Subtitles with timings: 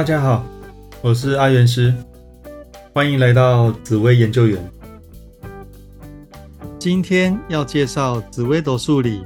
[0.00, 0.42] 大家好，
[1.02, 1.92] 我是阿元师，
[2.94, 4.72] 欢迎来到紫薇研究员。
[6.78, 9.22] 今天要介绍紫微斗数里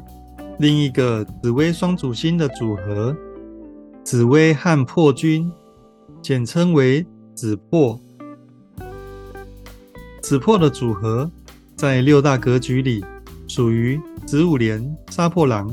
[0.59, 3.17] 另一个紫微双主星的组合——
[4.03, 5.49] 紫薇和破军，
[6.21, 7.07] 简称为
[7.37, 7.97] 紫破。
[10.21, 11.31] 紫破的组合
[11.77, 13.05] 在六大格局里
[13.47, 15.73] 属于子午连杀破狼。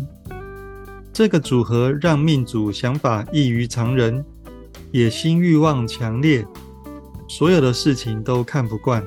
[1.12, 4.24] 这个组合让命主想法异于常人，
[4.92, 6.46] 野心欲望强烈，
[7.28, 9.02] 所有的事情都看不惯，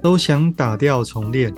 [0.00, 1.52] 都想打掉重练，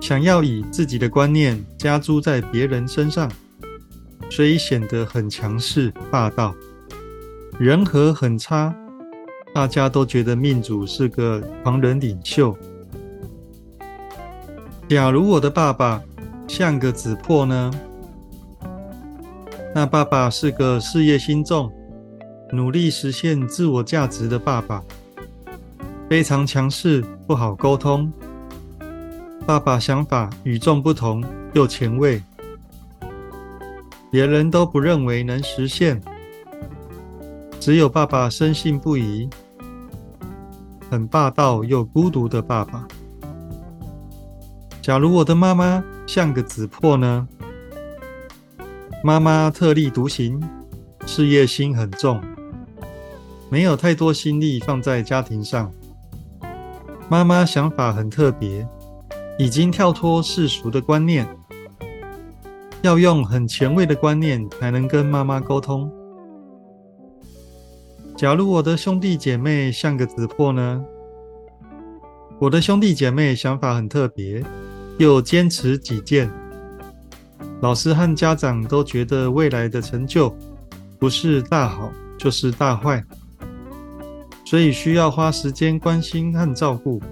[0.00, 3.30] 想要以自己的观念加诸在别人身上，
[4.28, 6.54] 所以显得很强势霸道，
[7.58, 8.74] 人和很差，
[9.54, 12.54] 大家都觉得命主是个狂人领袖。
[14.90, 16.02] 假如我的爸爸
[16.46, 17.70] 像个子破呢？
[19.74, 21.72] 那爸爸是个事业心重、
[22.50, 24.82] 努力实现自我价值的爸爸，
[26.08, 28.10] 非常强势，不好沟通。
[29.46, 32.22] 爸爸想法与众不同又前卫，
[34.10, 36.00] 别人都不认为能实现，
[37.60, 39.28] 只有爸爸深信不疑。
[40.90, 42.88] 很霸道又孤独的爸爸。
[44.80, 47.28] 假如我的妈妈像个子破呢？
[49.04, 50.42] 妈妈特立独行，
[51.04, 52.22] 事业心很重，
[53.50, 55.72] 没有太多心力放在家庭上。
[57.08, 58.68] 妈妈想法很特别，
[59.38, 61.26] 已经跳脱世俗的观念，
[62.82, 65.90] 要用很前卫的观念才能跟妈妈沟通。
[68.16, 70.84] 假如我的兄弟姐妹像个子破呢？
[72.38, 74.44] 我的兄弟姐妹想法很特别，
[74.98, 76.30] 又坚持己见。
[77.60, 80.32] 老师和家长都觉得未来的成就
[80.98, 83.02] 不是大好就是大坏，
[84.48, 87.02] 所以需要花时间关心和照顾，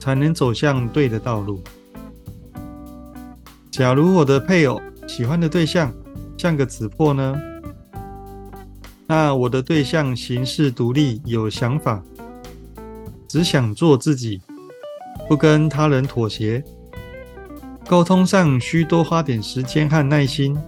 [0.00, 1.62] 才能走向对的道路。
[3.70, 5.94] 假如我的配偶喜欢的对象
[6.36, 7.40] 像个子破呢？
[9.06, 12.02] 那我的对象行事独立，有想法，
[13.28, 14.42] 只想做自己，
[15.28, 16.60] 不跟他人妥协。
[17.86, 20.58] 沟通上需多花点时间和耐心，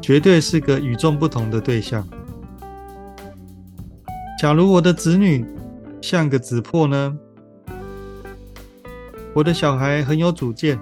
[0.00, 2.06] 绝对是个与众不同的对象。
[4.40, 5.44] 假如我的子女
[6.00, 7.16] 像个子破呢？
[9.32, 10.78] 我的小孩很有主见，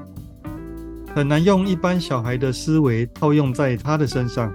[1.15, 4.53] 很难用一般小孩的思维套用在他的身上，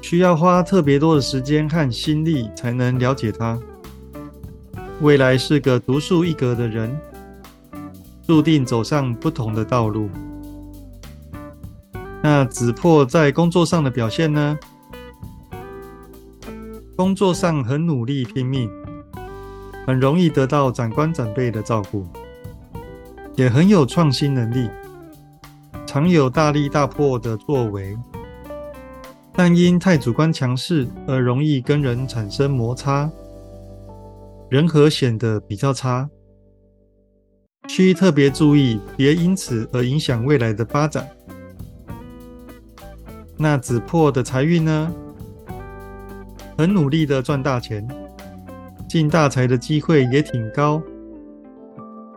[0.00, 3.58] 需要花特别多的时间和心力才能了解他。
[5.00, 6.96] 未来是个独树一格的人。
[8.26, 10.08] 注定走上不同的道路。
[12.22, 14.56] 那子破在工作上的表现呢？
[17.00, 18.70] 工作上很努力拼命，
[19.86, 22.06] 很容易得到长官长辈的照顾，
[23.36, 24.68] 也很有创新能力，
[25.86, 27.96] 常有大力大破的作为，
[29.32, 33.10] 但因太主观强势而容易跟人产生摩擦，
[34.50, 36.06] 人和显得比较差。
[37.66, 41.08] 需特别注意，别因此而影响未来的发展。
[43.38, 44.94] 那子破的财运呢？
[46.60, 47.88] 很努力的赚大钱，
[48.86, 50.82] 进大财的机会也挺高，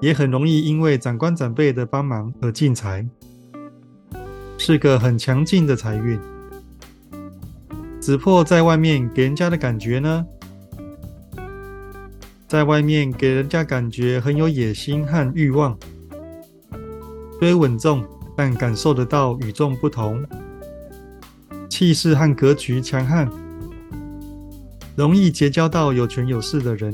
[0.02, 3.08] 也很容易因为长官长辈的帮忙而进财，
[4.58, 6.20] 是个很强劲的财运。
[8.02, 10.26] 子破在外面给人家的感觉呢？
[12.46, 15.78] 在外面给人家感觉很有野心和欲望，
[17.40, 18.04] 虽稳重，
[18.36, 20.22] 但感受得到与众不同，
[21.70, 23.32] 气势和格局强悍，
[24.96, 26.94] 容易结交到有权有势的人。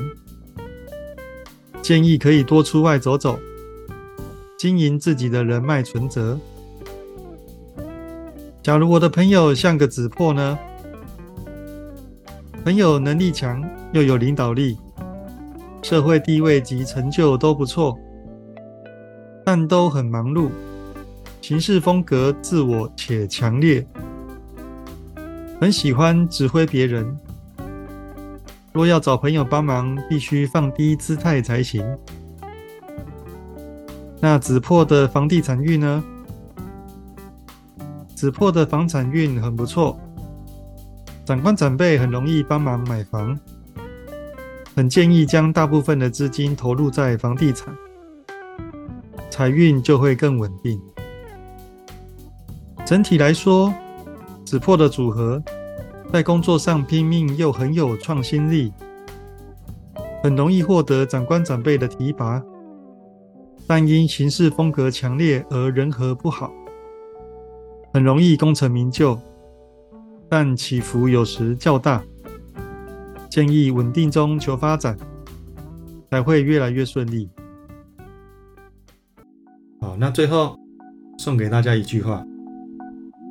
[1.81, 3.39] 建议可以多出外走走，
[4.57, 6.39] 经营自己的人脉存折。
[8.61, 10.57] 假如我的朋友像个子破呢？
[12.63, 13.63] 朋友能力强，
[13.93, 14.77] 又有领导力。
[15.81, 17.97] 社会地位及成就都不错，
[19.45, 20.49] 但都很忙碌，
[21.41, 23.83] 行事风格自我且强烈，
[25.59, 27.17] 很喜欢指挥别人。
[28.71, 31.83] 若要找朋友帮忙，必须放低姿态才行。
[34.21, 36.03] 那子破的房地产运呢？
[38.13, 39.97] 子破的房产运很不错，
[41.25, 43.37] 长官长辈很容易帮忙买房。
[44.75, 47.75] 很建议将大部分的资金投入在房地产，
[49.29, 50.79] 财运就会更稳定。
[52.85, 53.73] 整体来说，
[54.45, 55.41] 子破的组合
[56.11, 58.73] 在工作上拼命又很有创新力，
[60.23, 62.43] 很容易获得长官长辈的提拔，
[63.67, 66.51] 但因行事风格强烈而人和不好，
[67.93, 69.19] 很容易功成名就，
[70.27, 72.03] 但起伏有时较大。
[73.29, 74.97] 建议稳定中求发展，
[76.09, 77.29] 才会越来越顺利。
[79.79, 80.57] 好，那最后
[81.19, 82.25] 送给大家一句话：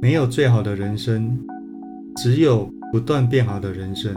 [0.00, 1.44] 没有最好的人生。
[2.20, 4.12] 只有不断变好的人生。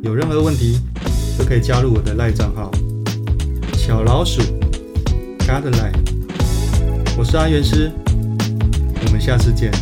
[0.00, 0.78] 有任何问题
[1.36, 2.70] 都可以加入我的赖账号
[3.74, 4.40] 小老鼠
[5.40, 5.92] Godline。
[7.18, 9.72] 我是阿元师，我们下次见，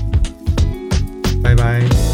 [1.42, 2.05] 拜拜。